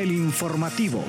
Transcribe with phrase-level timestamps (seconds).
[0.00, 1.04] el informativo.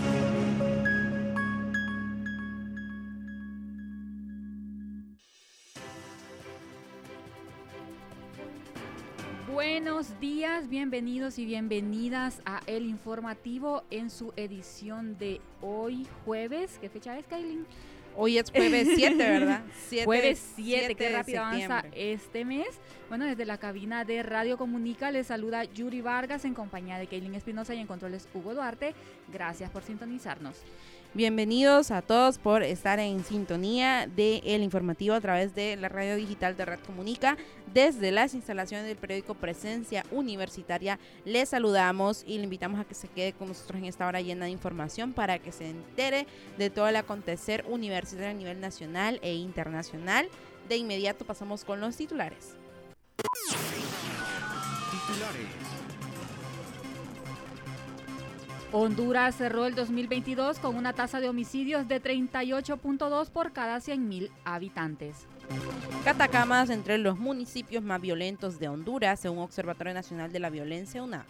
[9.49, 16.77] Buenos días, bienvenidos y bienvenidas a El Informativo en su edición de hoy jueves.
[16.81, 17.65] ¿Qué fecha es, Kailin?
[18.15, 19.61] Hoy es jueves 7, ¿verdad?
[20.05, 22.67] jueves 7, qué rápido avanza este mes.
[23.09, 27.35] Bueno, desde la cabina de Radio Comunica les saluda Yuri Vargas en compañía de Kaylin
[27.35, 28.93] Espinosa y en controles Hugo Duarte.
[29.31, 30.57] Gracias por sintonizarnos.
[31.13, 36.15] Bienvenidos a todos por estar en sintonía del el informativo a través de la radio
[36.15, 37.35] digital de Red Comunica.
[37.73, 43.09] Desde las instalaciones del periódico Presencia Universitaria les saludamos y le invitamos a que se
[43.09, 46.87] quede con nosotros en esta hora llena de información para que se entere de todo
[46.87, 50.29] el acontecer universitario a nivel nacional e internacional.
[50.69, 52.55] De inmediato pasamos con los titulares.
[54.91, 55.70] Titulares.
[58.73, 65.27] Honduras cerró el 2022 con una tasa de homicidios de 38.2 por cada 100.000 habitantes.
[66.05, 71.25] Catacamas entre los municipios más violentos de Honduras, según Observatorio Nacional de la Violencia, UNA.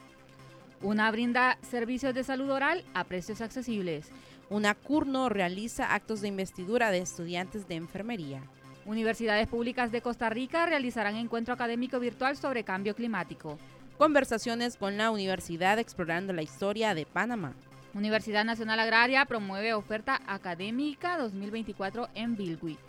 [0.84, 4.10] Una brinda servicios de salud oral a precios accesibles.
[4.52, 8.44] Una CURNO realiza actos de investidura de estudiantes de enfermería.
[8.86, 13.58] Universidades públicas de Costa Rica realizarán encuentro académico virtual sobre cambio climático.
[14.02, 17.54] Conversaciones con la Universidad explorando la historia de Panamá.
[17.94, 22.80] Universidad Nacional Agraria promueve oferta académica 2024 en Bilwi.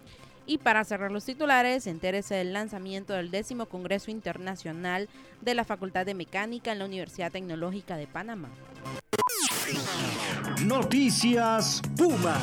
[0.47, 5.11] Y para cerrar los titulares, entérese del lanzamiento del décimo Congreso Internacional
[5.43, 8.49] de la Facultad de Mecánica en la Universidad Tecnológica de Panamá.
[10.65, 12.39] Noticias Puma.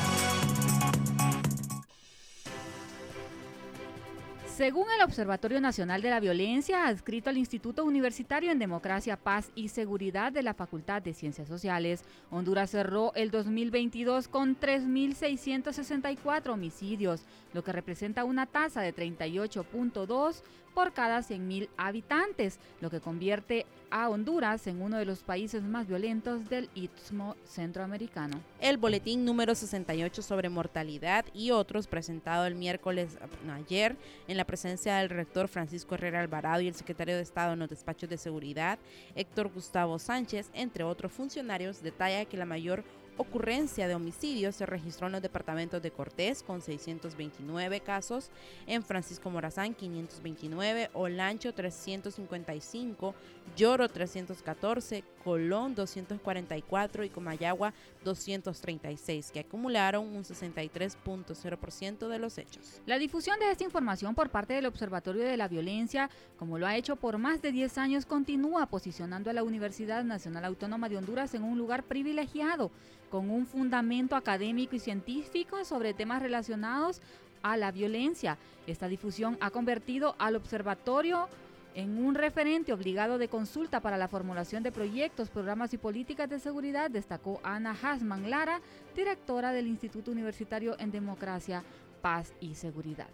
[4.59, 9.69] Según el Observatorio Nacional de la Violencia, adscrito al Instituto Universitario en Democracia, Paz y
[9.69, 17.21] Seguridad de la Facultad de Ciencias Sociales, Honduras cerró el 2022 con 3.664 homicidios,
[17.53, 20.43] lo que representa una tasa de 38.2
[20.73, 25.87] por cada 100.000 habitantes, lo que convierte a Honduras en uno de los países más
[25.87, 28.39] violentos del Istmo centroamericano.
[28.59, 33.17] El boletín número 68 sobre mortalidad y otros presentado el miércoles
[33.51, 33.95] ayer
[34.27, 37.69] en la presencia del rector Francisco Herrera Alvarado y el secretario de Estado en los
[37.69, 38.79] despachos de seguridad
[39.15, 42.83] Héctor Gustavo Sánchez, entre otros funcionarios, detalla que la mayor
[43.19, 48.31] ocurrencia de homicidios se registró en los departamentos de Cortés con 629 casos,
[48.65, 53.13] en Francisco Morazán 529, Olancho 355,
[53.57, 57.73] Lloro 314, Colón 244 y Comayagua
[58.05, 62.81] 236, que acumularon un 63.0% de los hechos.
[62.85, 66.77] La difusión de esta información por parte del Observatorio de la Violencia, como lo ha
[66.77, 71.33] hecho por más de 10 años, continúa posicionando a la Universidad Nacional Autónoma de Honduras
[71.33, 72.71] en un lugar privilegiado
[73.09, 77.01] con un fundamento académico y científico sobre temas relacionados
[77.41, 78.37] a la violencia.
[78.67, 81.27] Esta difusión ha convertido al observatorio
[81.75, 86.39] en un referente obligado de consulta para la formulación de proyectos, programas y políticas de
[86.39, 88.59] seguridad, destacó Ana Hasman Lara,
[88.95, 91.63] directora del Instituto Universitario en Democracia,
[92.01, 93.07] Paz y Seguridad.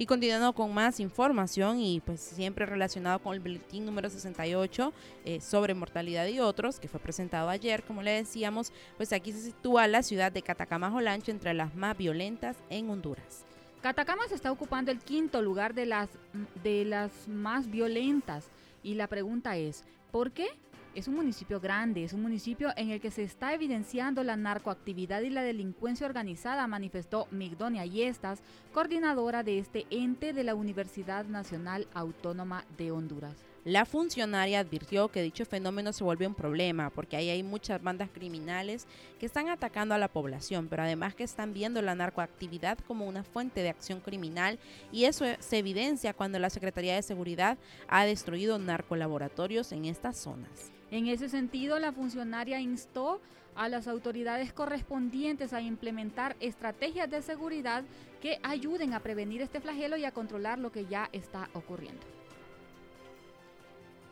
[0.00, 4.92] Y continuando con más información y pues siempre relacionado con el boletín número 68
[5.24, 9.40] eh, sobre mortalidad y otros, que fue presentado ayer, como le decíamos, pues aquí se
[9.40, 13.44] sitúa la ciudad de Catacama-Jolancho entre las más violentas en Honduras.
[13.82, 16.08] Catacama se está ocupando el quinto lugar de las,
[16.62, 18.44] de las más violentas
[18.84, 19.82] y la pregunta es,
[20.12, 20.46] ¿por qué?
[20.98, 25.20] Es un municipio grande, es un municipio en el que se está evidenciando la narcoactividad
[25.20, 28.40] y la delincuencia organizada, manifestó Migdonia Yestas,
[28.72, 33.36] coordinadora de este ente de la Universidad Nacional Autónoma de Honduras.
[33.64, 38.10] La funcionaria advirtió que dicho fenómeno se vuelve un problema porque ahí hay muchas bandas
[38.12, 38.88] criminales
[39.20, 43.22] que están atacando a la población, pero además que están viendo la narcoactividad como una
[43.22, 44.58] fuente de acción criminal
[44.90, 47.56] y eso se evidencia cuando la Secretaría de Seguridad
[47.86, 50.72] ha destruido narcolaboratorios en estas zonas.
[50.90, 53.20] En ese sentido, la funcionaria instó
[53.54, 57.84] a las autoridades correspondientes a implementar estrategias de seguridad
[58.22, 62.17] que ayuden a prevenir este flagelo y a controlar lo que ya está ocurriendo.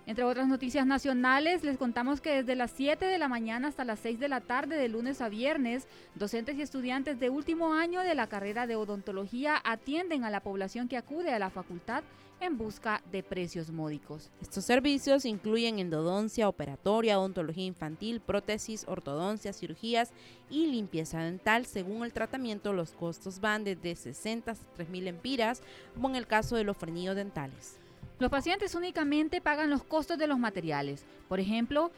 [0.06, 3.99] Entre otras noticias nacionales, les contamos que desde las 7 de la mañana hasta las
[3.99, 8.14] 6 de la tarde, de lunes a viernes, docentes y estudiantes de último año de
[8.14, 12.05] la carrera de odontología atienden a la población que acude a la facultad
[12.38, 14.31] en busca de precios módicos.
[14.41, 20.12] Estos servicios incluyen endodoncia, operatoria, odontología infantil, prótesis, ortodoncia, cirugías
[20.49, 21.67] y limpieza dental.
[21.67, 25.62] Según el tratamiento, los costos van desde 60 a 3 mil empiras,
[25.94, 27.81] como en el caso de los frenillos dentales.
[28.18, 31.04] Los pacientes únicamente pagan los costos de los materiales.
[31.28, 31.90] Por ejemplo,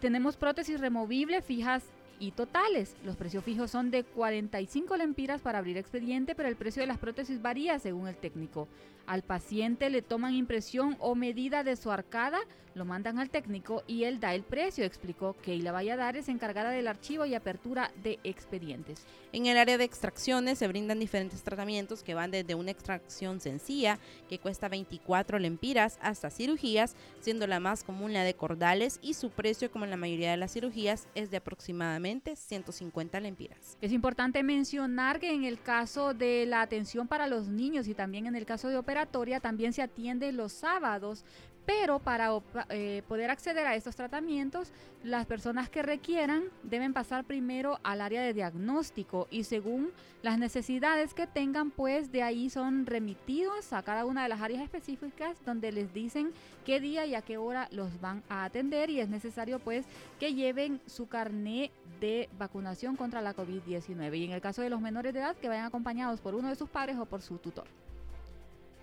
[0.00, 1.84] tenemos prótesis removibles fijas
[2.24, 2.96] y totales.
[3.04, 6.98] Los precios fijos son de 45 lempiras para abrir expediente, pero el precio de las
[6.98, 8.66] prótesis varía según el técnico.
[9.06, 12.38] Al paciente le toman impresión o medida de su arcada,
[12.74, 17.26] lo mandan al técnico y él da el precio, explicó Keila Valladares, encargada del archivo
[17.26, 19.04] y apertura de expedientes.
[19.32, 23.98] En el área de extracciones se brindan diferentes tratamientos que van desde una extracción sencilla,
[24.28, 29.30] que cuesta 24 lempiras, hasta cirugías, siendo la más común la de cordales y su
[29.30, 33.78] precio, como en la mayoría de las cirugías, es de aproximadamente 150 lempiras.
[33.80, 38.26] Es importante mencionar que en el caso de la atención para los niños y también
[38.26, 41.24] en el caso de operatoria también se atiende los sábados,
[41.66, 42.30] pero para
[42.70, 44.72] eh, poder acceder a estos tratamientos,
[45.02, 49.90] las personas que requieran deben pasar primero al área de diagnóstico y según
[50.22, 54.62] las necesidades que tengan, pues de ahí son remitidos a cada una de las áreas
[54.62, 56.32] específicas donde les dicen
[56.64, 59.84] qué día y a qué hora los van a atender y es necesario pues
[60.18, 61.70] que lleven su carné
[62.00, 65.48] de vacunación contra la COVID-19 y en el caso de los menores de edad que
[65.48, 67.66] vayan acompañados por uno de sus padres o por su tutor.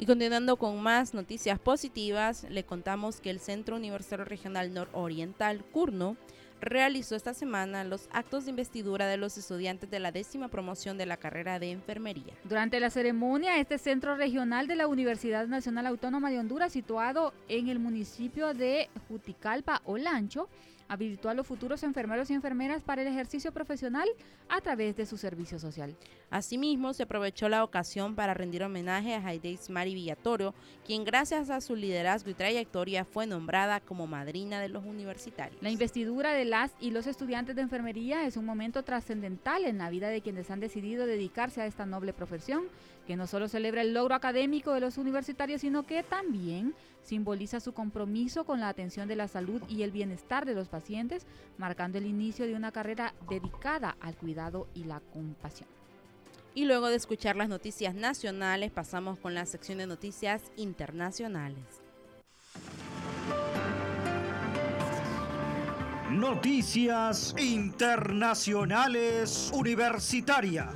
[0.02, 6.18] Y continuando con más noticias positivas, le contamos que el Centro Universitario Regional Nororiental, CURNO,
[6.60, 11.06] realizó esta semana los actos de investidura de los estudiantes de la décima promoción de
[11.06, 12.34] la carrera de enfermería.
[12.46, 17.70] Durante la ceremonia, este centro regional de la Universidad Nacional Autónoma de Honduras, situado en
[17.70, 20.50] el municipio de Juticalpa, Olancho,
[20.92, 24.10] habilitó a los futuros enfermeros y enfermeras para el ejercicio profesional
[24.50, 25.96] a través de su servicio social.
[26.30, 30.54] Asimismo, se aprovechó la ocasión para rendir homenaje a Haideis Mari Villatoro,
[30.86, 35.62] quien gracias a su liderazgo y trayectoria fue nombrada como madrina de los universitarios.
[35.64, 39.90] La investidura de las y los estudiantes de enfermería es un momento trascendental en la
[39.90, 42.64] vida de quienes han decidido dedicarse a esta noble profesión,
[43.08, 47.74] que no solo celebra el logro académico de los universitarios, sino que también simboliza su
[47.74, 51.26] compromiso con la atención de la salud y el bienestar de los pacientes,
[51.58, 55.70] marcando el inicio de una carrera dedicada al cuidado y la compasión.
[56.54, 61.82] Y luego de escuchar las noticias nacionales, pasamos con la sección de noticias internacionales.
[66.12, 70.68] Noticias Internacionales Universitarias.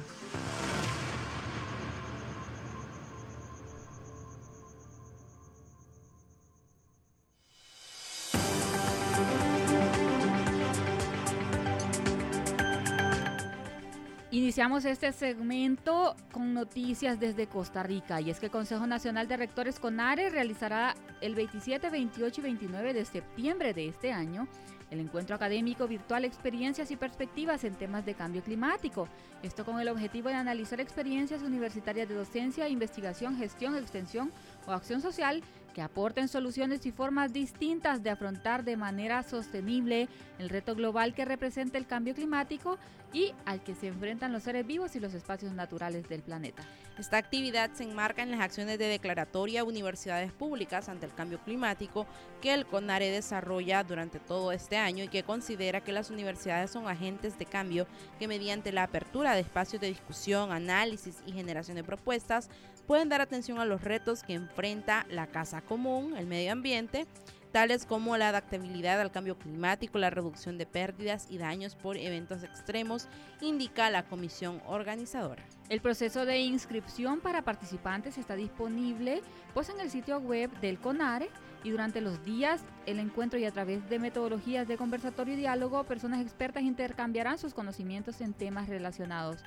[14.55, 19.35] Iniciamos este segmento con noticias desde Costa Rica y es que el Consejo Nacional de
[19.35, 24.47] Rectores CONARE realizará el 27, 28 y 29 de septiembre de este año
[24.91, 29.09] el encuentro académico virtual Experiencias y Perspectivas en temas de cambio climático.
[29.43, 34.31] Esto con el objetivo de analizar experiencias universitarias de docencia, investigación, gestión, extensión
[34.67, 35.43] o acción social
[35.73, 40.07] que aporten soluciones y formas distintas de afrontar de manera sostenible
[40.39, 42.77] el reto global que representa el cambio climático
[43.15, 46.63] y al que se enfrentan los seres vivos y los espacios naturales del planeta.
[46.99, 52.05] Esta actividad se enmarca en las acciones de declaratoria universidades públicas ante el cambio climático
[52.41, 56.89] que el CONARE desarrolla durante todo este año y que considera que las universidades son
[56.89, 57.87] agentes de cambio
[58.19, 62.49] que mediante la apertura de espacios de discusión, análisis y generación de propuestas
[62.85, 67.07] pueden dar atención a los retos que enfrenta la casa común, el medio ambiente,
[67.55, 72.43] tales como la adaptabilidad al cambio climático, la reducción de pérdidas y daños por eventos
[72.43, 73.07] extremos,
[73.39, 75.41] indica la comisión organizadora.
[75.69, 79.21] El proceso de inscripción para participantes está disponible
[79.53, 81.29] pues en el sitio web del CONARE
[81.63, 85.85] y durante los días el encuentro y a través de metodologías de conversatorio y diálogo,
[85.85, 89.37] personas expertas intercambiarán sus conocimientos en temas relacionados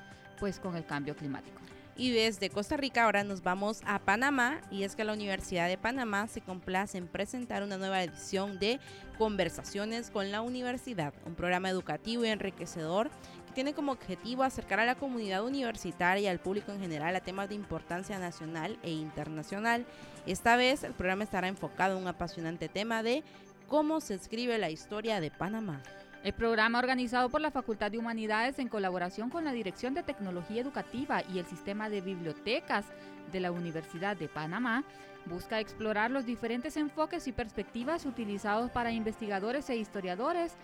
[0.41, 1.61] pues con el cambio climático.
[1.99, 5.77] Y desde Costa Rica ahora nos vamos a Panamá y es que la Universidad de
[5.77, 8.79] Panamá se complace en presentar una nueva edición de
[9.19, 13.11] Conversaciones con la Universidad, un programa educativo y enriquecedor
[13.49, 17.21] que tiene como objetivo acercar a la comunidad universitaria y al público en general a
[17.21, 19.85] temas de importancia nacional e internacional.
[20.25, 23.25] Esta vez el programa estará enfocado en un apasionante tema de
[23.67, 25.83] cómo se escribe la historia de Panamá.
[26.25, 30.61] El programa organizado por la Facultad de Humanidades en colaboración con la Dirección de Tecnología
[30.61, 32.87] Educativa y el Sistema de Bibliotecas
[33.31, 34.83] de la Universidad de Panamá
[35.27, 40.57] busca explorar los diferentes enfoques y perspectivas utilizados para investigadores e historiadores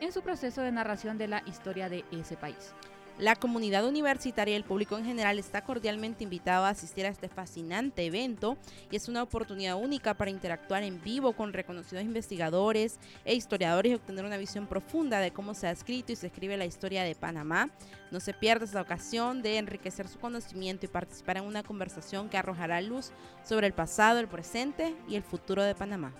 [0.00, 2.74] en su proceso de narración de la historia de ese país.
[3.18, 7.30] La comunidad universitaria y el público en general está cordialmente invitado a asistir a este
[7.30, 8.58] fascinante evento
[8.90, 13.94] y es una oportunidad única para interactuar en vivo con reconocidos investigadores e historiadores y
[13.94, 17.14] obtener una visión profunda de cómo se ha escrito y se escribe la historia de
[17.14, 17.70] Panamá.
[18.10, 22.36] No se pierda esta ocasión de enriquecer su conocimiento y participar en una conversación que
[22.36, 26.12] arrojará luz sobre el pasado, el presente y el futuro de Panamá.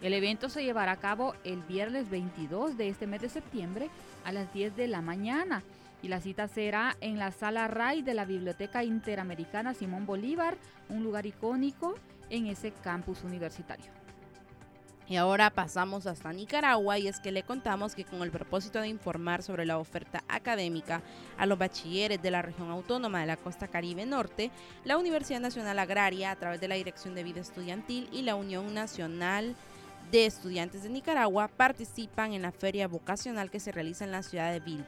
[0.00, 3.90] El evento se llevará a cabo el viernes 22 de este mes de septiembre
[4.24, 5.62] a las 10 de la mañana
[6.02, 10.56] y la cita será en la sala RAI de la Biblioteca Interamericana Simón Bolívar,
[10.88, 11.94] un lugar icónico
[12.30, 13.98] en ese campus universitario.
[15.08, 18.88] Y ahora pasamos hasta Nicaragua y es que le contamos que con el propósito de
[18.88, 21.00] informar sobre la oferta académica
[21.38, 24.50] a los bachilleres de la región autónoma de la costa caribe norte,
[24.84, 28.74] la Universidad Nacional Agraria a través de la Dirección de Vida Estudiantil y la Unión
[28.74, 29.56] Nacional
[30.12, 34.52] de Estudiantes de Nicaragua participan en la feria vocacional que se realiza en la ciudad
[34.52, 34.84] de Bilbi.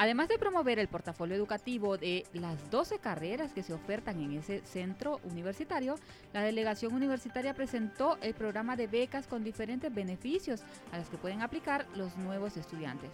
[0.00, 4.64] Además de promover el portafolio educativo de las 12 carreras que se ofertan en ese
[4.64, 5.96] centro universitario,
[6.32, 10.62] la delegación universitaria presentó el programa de becas con diferentes beneficios
[10.92, 13.10] a los que pueden aplicar los nuevos estudiantes.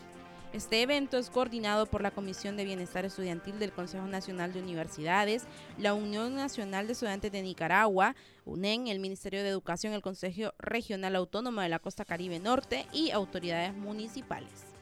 [0.52, 5.46] Este evento es coordinado por la Comisión de Bienestar Estudiantil del Consejo Nacional de Universidades,
[5.78, 8.14] la Unión Nacional de Estudiantes de Nicaragua,
[8.44, 13.10] UNEN, el Ministerio de Educación, el Consejo Regional Autónomo de la Costa Caribe Norte y
[13.10, 14.73] autoridades municipales.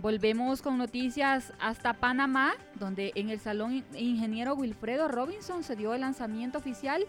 [0.00, 6.00] Volvemos con noticias hasta Panamá, donde en el Salón Ingeniero Wilfredo Robinson se dio el
[6.00, 7.04] lanzamiento oficial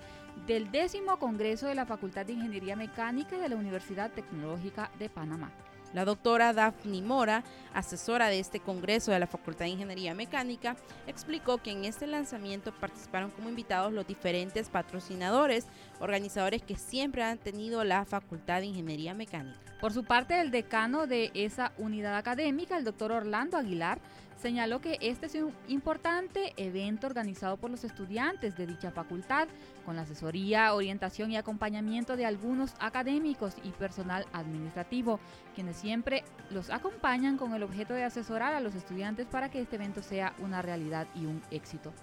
[0.46, 5.52] del décimo Congreso de la Facultad de Ingeniería Mecánica de la Universidad Tecnológica de Panamá.
[5.94, 7.44] La doctora Daphne Mora,
[7.74, 12.72] asesora de este Congreso de la Facultad de Ingeniería Mecánica, explicó que en este lanzamiento
[12.74, 15.66] participaron como invitados los diferentes patrocinadores,
[16.00, 19.60] organizadores que siempre han tenido la Facultad de Ingeniería Mecánica.
[19.82, 24.00] Por su parte, el decano de esa unidad académica, el doctor Orlando Aguilar,
[24.42, 29.48] señaló que este es un importante evento organizado por los estudiantes de dicha facultad,
[29.86, 35.20] con la asesoría, orientación y acompañamiento de algunos académicos y personal administrativo,
[35.54, 39.76] quienes siempre los acompañan con el objeto de asesorar a los estudiantes para que este
[39.76, 41.94] evento sea una realidad y un éxito.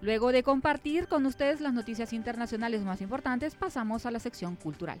[0.00, 5.00] Luego de compartir con ustedes las noticias internacionales más importantes, pasamos a la sección cultural.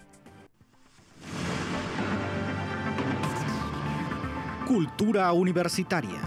[4.66, 6.22] Cultura Universitaria.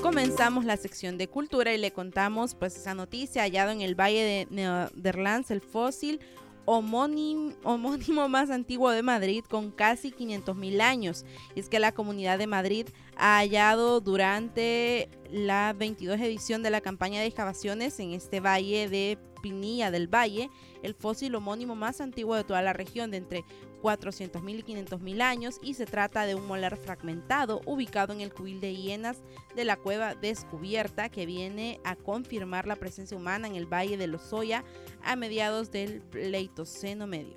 [0.00, 4.22] Comenzamos la sección de cultura y le contamos pues esa noticia hallado en el Valle
[4.22, 6.20] de Nederlands el fósil
[6.64, 11.24] homónimo, homónimo más antiguo de Madrid con casi 500 mil años.
[11.54, 16.80] Y es que la Comunidad de Madrid ha hallado durante la 22 edición de la
[16.80, 20.50] campaña de excavaciones en este valle de Pinilla del Valle,
[20.82, 23.44] el fósil homónimo más antiguo de toda la región, de entre
[23.84, 28.60] 400.000 y 500.000 años, y se trata de un molar fragmentado ubicado en el cubil
[28.60, 29.22] de hienas
[29.54, 34.06] de la cueva descubierta que viene a confirmar la presencia humana en el Valle de
[34.06, 34.64] Lozoya
[35.02, 37.34] a mediados del Pleistoceno medio.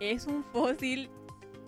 [0.00, 1.10] Es un fósil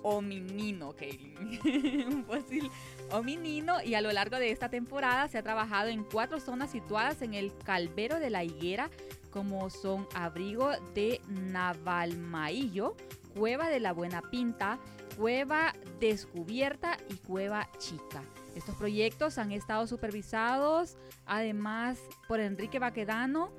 [0.02, 2.06] hominino, Kaylin.
[2.12, 2.70] un fósil
[3.10, 7.20] hominino y a lo largo de esta temporada se ha trabajado en cuatro zonas situadas
[7.20, 8.90] en el Calvero de la Higuera,
[9.30, 12.96] como son Abrigo de Navalmaillo,
[13.34, 14.78] Cueva de la Buena Pinta,
[15.16, 18.22] Cueva Descubierta y Cueva Chica.
[18.54, 23.50] Estos proyectos han estado supervisados además por Enrique Baquedano,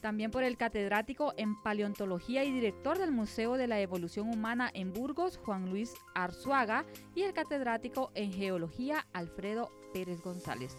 [0.00, 4.92] también por el catedrático en paleontología y director del Museo de la Evolución Humana en
[4.92, 10.76] Burgos, Juan Luis Arzuaga, y el catedrático en geología, Alfredo Pérez González.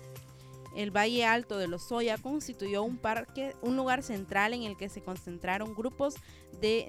[0.75, 5.01] El Valle Alto de Lozoya constituyó un parque, un lugar central en el que se
[5.01, 6.15] concentraron grupos
[6.61, 6.87] de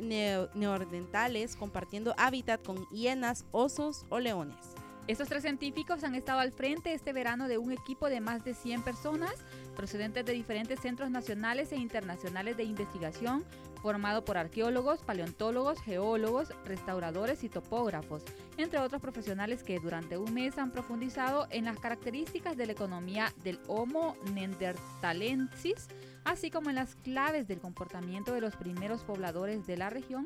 [0.55, 4.84] neordentales compartiendo hábitat con hienas, osos o leones.
[5.07, 8.55] Estos tres científicos han estado al frente este verano de un equipo de más de
[8.55, 9.35] 100 personas
[9.77, 13.45] procedentes de diferentes centros nacionales e internacionales de investigación
[13.83, 18.23] formado por arqueólogos, paleontólogos, geólogos, restauradores y topógrafos,
[18.57, 23.31] entre otros profesionales que durante un mes han profundizado en las características de la economía
[23.43, 25.89] del Homo neanderthalensis,
[26.25, 30.25] así como en las claves del comportamiento de los primeros pobladores de la región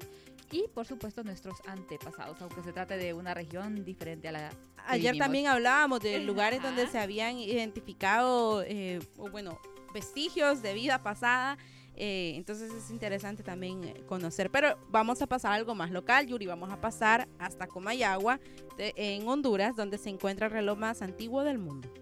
[0.50, 4.50] y por supuesto nuestros antepasados, aunque se trate de una región diferente a la...
[4.86, 9.00] Ayer también hablábamos de lugares donde se habían identificado, eh,
[9.30, 9.58] bueno,
[9.92, 11.58] vestigios de vida pasada
[12.00, 14.50] eh, entonces es interesante también eh, conocer.
[14.50, 16.46] Pero vamos a pasar algo más local, Yuri.
[16.46, 18.38] Vamos a pasar hasta Comayagua,
[18.78, 21.92] en Honduras, donde se encuentra el reloj más antiguo del mundo.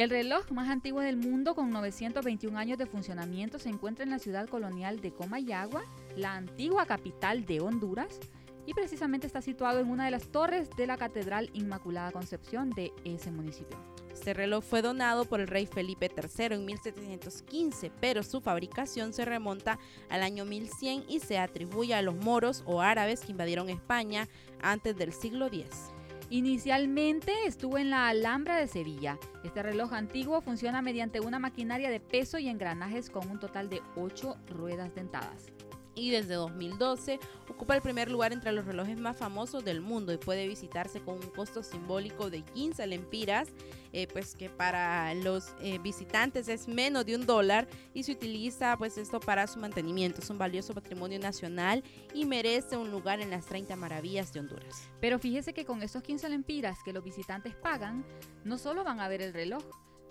[0.00, 4.18] El reloj más antiguo del mundo, con 921 años de funcionamiento, se encuentra en la
[4.18, 5.82] ciudad colonial de Comayagua,
[6.16, 8.18] la antigua capital de Honduras,
[8.64, 12.94] y precisamente está situado en una de las torres de la Catedral Inmaculada Concepción de
[13.04, 13.76] ese municipio.
[14.10, 19.26] Este reloj fue donado por el rey Felipe III en 1715, pero su fabricación se
[19.26, 19.78] remonta
[20.08, 24.30] al año 1100 y se atribuye a los moros o árabes que invadieron España
[24.62, 25.90] antes del siglo X.
[26.32, 29.18] Inicialmente estuvo en la Alhambra de Sevilla.
[29.42, 33.82] Este reloj antiguo funciona mediante una maquinaria de peso y engranajes con un total de
[33.96, 35.48] 8 ruedas dentadas
[35.94, 37.18] y desde 2012
[37.48, 41.16] ocupa el primer lugar entre los relojes más famosos del mundo y puede visitarse con
[41.16, 43.48] un costo simbólico de 15 lempiras,
[43.92, 48.76] eh, pues que para los eh, visitantes es menos de un dólar y se utiliza
[48.76, 50.20] pues esto para su mantenimiento.
[50.20, 51.82] Es un valioso patrimonio nacional
[52.14, 54.88] y merece un lugar en las 30 maravillas de Honduras.
[55.00, 58.04] Pero fíjese que con estos 15 lempiras que los visitantes pagan,
[58.44, 59.64] no solo van a ver el reloj,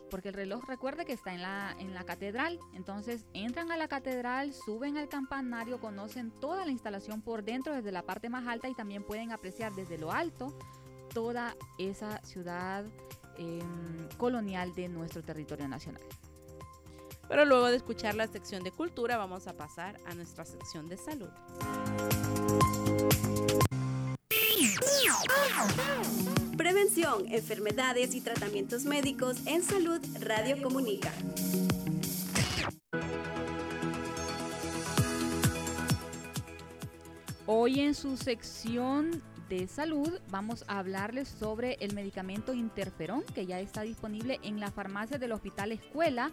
[0.10, 2.60] porque el reloj recuerde que está en la, en la catedral.
[2.74, 7.92] Entonces entran a la catedral, suben al campanario, conocen toda la instalación por dentro desde
[7.92, 10.58] la parte más alta y también pueden apreciar desde lo alto
[11.14, 12.86] toda esa ciudad
[13.38, 16.04] em, colonial de nuestro territorio nacional.
[17.28, 20.98] Pero luego de escuchar la sección de cultura vamos a pasar a nuestra sección de
[20.98, 21.30] salud.
[26.60, 31.10] Prevención, enfermedades y tratamientos médicos en salud Radio Comunica.
[37.46, 43.62] Hoy en su sección de salud vamos a hablarles sobre el medicamento interferón que ya
[43.62, 46.30] está disponible en la farmacia del Hospital Escuela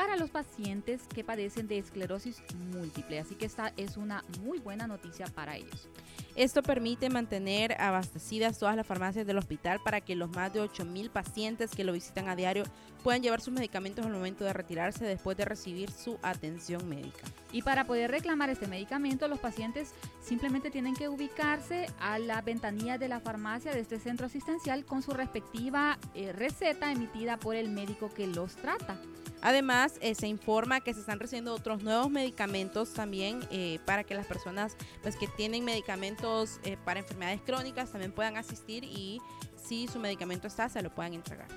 [0.00, 2.42] para los pacientes que padecen de esclerosis
[2.72, 3.18] múltiple.
[3.18, 5.90] Así que esta es una muy buena noticia para ellos.
[6.36, 11.10] Esto permite mantener abastecidas todas las farmacias del hospital para que los más de 8.000
[11.10, 12.64] pacientes que lo visitan a diario
[13.04, 17.26] puedan llevar sus medicamentos al momento de retirarse después de recibir su atención médica.
[17.52, 19.92] Y para poder reclamar este medicamento, los pacientes
[20.22, 25.02] simplemente tienen que ubicarse a la ventanilla de la farmacia de este centro asistencial con
[25.02, 28.98] su respectiva eh, receta emitida por el médico que los trata.
[29.42, 34.14] Además, eh, se informa que se están recibiendo otros nuevos medicamentos también eh, para que
[34.14, 39.20] las personas pues, que tienen medicamentos eh, para enfermedades crónicas también puedan asistir y
[39.56, 41.48] si su medicamento está, se lo puedan entregar.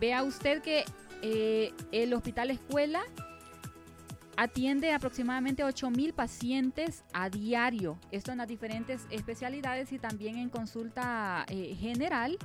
[0.00, 0.84] Vea usted que
[1.92, 3.02] el Hospital Escuela
[4.36, 11.46] atiende aproximadamente 8.000 pacientes a diario, esto en las diferentes especialidades y también en consulta
[11.48, 12.38] general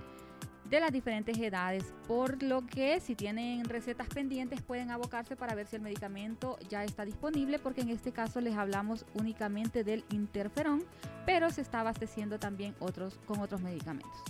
[0.71, 5.67] de las diferentes edades, por lo que si tienen recetas pendientes pueden abocarse para ver
[5.67, 10.85] si el medicamento ya está disponible, porque en este caso les hablamos únicamente del interferón,
[11.25, 14.23] pero se está abasteciendo también otros con otros medicamentos.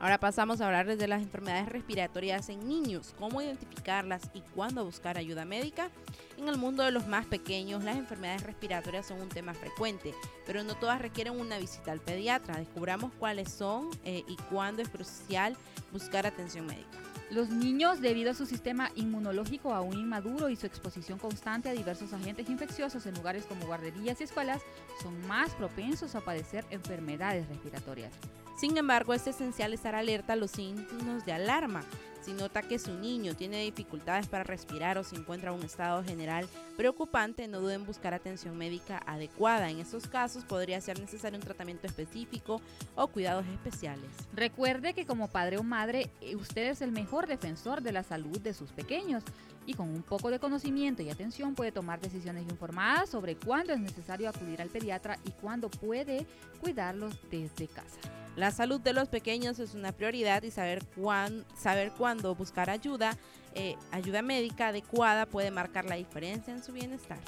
[0.00, 5.18] Ahora pasamos a hablarles de las enfermedades respiratorias en niños, cómo identificarlas y cuándo buscar
[5.18, 5.90] ayuda médica.
[6.38, 10.14] En el mundo de los más pequeños, las enfermedades respiratorias son un tema frecuente,
[10.46, 12.56] pero no todas requieren una visita al pediatra.
[12.56, 15.54] Descubramos cuáles son eh, y cuándo es crucial
[15.92, 16.88] buscar atención médica.
[17.30, 22.14] Los niños, debido a su sistema inmunológico aún inmaduro y su exposición constante a diversos
[22.14, 24.62] agentes infecciosos en lugares como guarderías y escuelas,
[25.02, 28.12] son más propensos a padecer enfermedades respiratorias.
[28.60, 31.80] Sin embargo, es esencial estar alerta a los signos de alarma.
[32.22, 36.04] Si nota que su niño tiene dificultades para respirar o se encuentra en un estado
[36.04, 39.70] general preocupante, no duden en buscar atención médica adecuada.
[39.70, 42.60] En estos casos podría ser necesario un tratamiento específico
[42.94, 44.10] o cuidados especiales.
[44.34, 48.38] Recuerde que como padre o madre, eh, usted es el mejor defensor de la salud
[48.38, 49.24] de sus pequeños
[49.64, 53.80] y con un poco de conocimiento y atención puede tomar decisiones informadas sobre cuándo es
[53.80, 56.26] necesario acudir al pediatra y cuándo puede
[56.60, 57.98] cuidarlos desde casa.
[58.36, 63.16] La salud de los pequeños es una prioridad y saber, cuán, saber cuándo buscar ayuda,
[63.54, 67.20] eh, ayuda médica adecuada puede marcar la diferencia en su bienestar.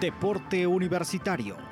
[0.00, 1.71] Deporte Universitario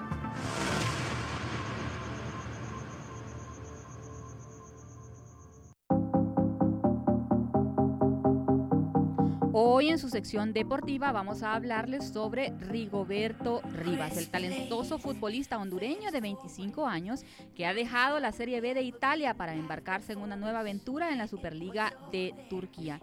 [9.90, 16.20] En su sección deportiva vamos a hablarles sobre Rigoberto Rivas, el talentoso futbolista hondureño de
[16.20, 17.24] 25 años
[17.56, 21.18] que ha dejado la Serie B de Italia para embarcarse en una nueva aventura en
[21.18, 23.00] la Superliga de Turquía.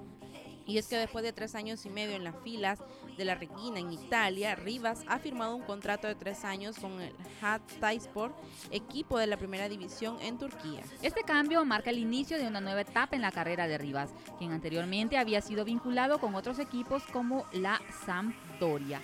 [0.68, 2.80] Y es que después de tres años y medio en las filas
[3.18, 7.14] de la Regina en Italia, Rivas ha firmado un contrato de tres años con el
[7.42, 8.36] Hatayspor,
[8.70, 10.82] equipo de la primera división en Turquía.
[11.02, 14.52] Este cambio marca el inicio de una nueva etapa en la carrera de Rivas, quien
[14.52, 19.02] anteriormente había sido vinculado con otros equipos como la Sampdoria.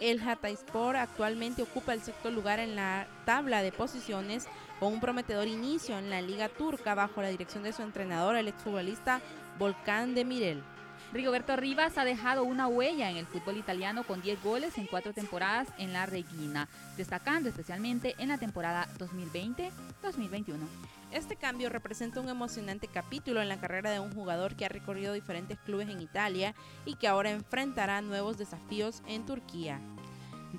[0.00, 4.46] El Hatayspor actualmente ocupa el sexto lugar en la tabla de posiciones
[4.80, 8.48] con un prometedor inicio en la liga turca bajo la dirección de su entrenador, el
[8.48, 9.20] exfutbolista
[9.58, 10.62] Volcán de Mirel.
[11.12, 15.14] Rigoberto Rivas ha dejado una huella en el fútbol italiano con 10 goles en cuatro
[15.14, 16.68] temporadas en la Regina,
[16.98, 20.58] destacando especialmente en la temporada 2020-2021.
[21.10, 25.14] Este cambio representa un emocionante capítulo en la carrera de un jugador que ha recorrido
[25.14, 29.80] diferentes clubes en Italia y que ahora enfrentará nuevos desafíos en Turquía.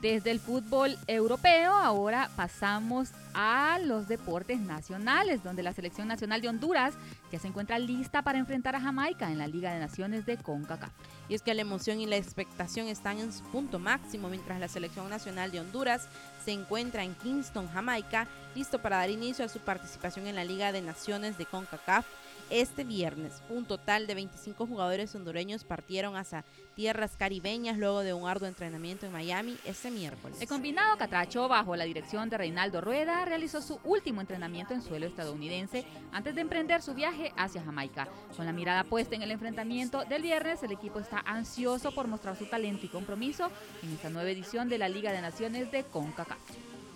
[0.01, 6.47] Desde el fútbol europeo ahora pasamos a los deportes nacionales, donde la selección nacional de
[6.47, 6.93] Honduras
[7.33, 10.91] ya se encuentra lista para enfrentar a Jamaica en la Liga de Naciones de CONCACAF.
[11.27, 14.69] Y es que la emoción y la expectación están en su punto máximo mientras la
[14.69, 16.07] selección nacional de Honduras
[16.45, 20.71] se encuentra en Kingston, Jamaica, listo para dar inicio a su participación en la Liga
[20.71, 22.05] de Naciones de CONCACAF
[22.49, 28.27] este viernes, un total de 25 jugadores hondureños partieron hacia tierras caribeñas luego de un
[28.27, 30.41] arduo entrenamiento en Miami este miércoles.
[30.41, 35.05] El combinado Catracho, bajo la dirección de Reinaldo Rueda, realizó su último entrenamiento en suelo
[35.05, 38.07] estadounidense antes de emprender su viaje hacia Jamaica.
[38.35, 42.37] Con la mirada puesta en el enfrentamiento del viernes, el equipo está ansioso por mostrar
[42.37, 43.49] su talento y compromiso
[43.83, 46.39] en esta nueva edición de la Liga de Naciones de CONCACAF.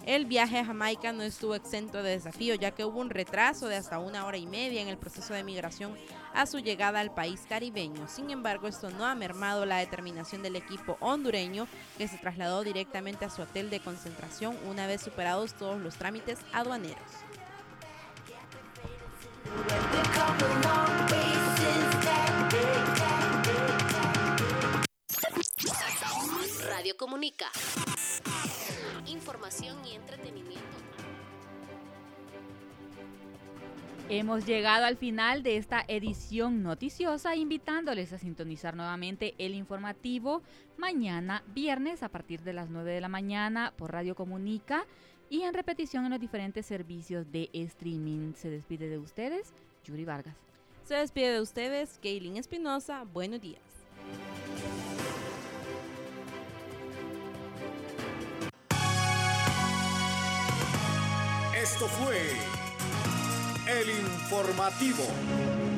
[0.06, 3.78] El viaje a Jamaica no estuvo exento de desafío, ya que hubo un retraso de
[3.78, 5.96] hasta una hora y media en el proceso de migración
[6.34, 8.10] a su llegada al país caribeño.
[8.10, 13.24] Sin embargo, esto no ha mermado la determinación del equipo hondureño, que se trasladó directamente
[13.24, 16.98] a su hotel de concentración una vez superados todos los trámites aduaneros.
[26.68, 27.50] Radio Comunica
[29.08, 30.62] información y entretenimiento.
[34.10, 40.44] Hemos llegado al final de esta edición noticiosa, invitándoles a sintonizar nuevamente el informativo
[40.78, 44.86] mañana viernes a partir de las 9 de la mañana por Radio Comunica
[45.30, 48.34] y en repetición en los diferentes servicios de streaming.
[48.34, 49.54] Se despide de ustedes,
[49.86, 50.36] Yuri Vargas.
[50.84, 53.06] Se despide de ustedes, Kaylin Espinosa.
[53.06, 53.62] Buenos días.
[61.64, 62.18] Esto fue
[63.68, 65.73] el informativo.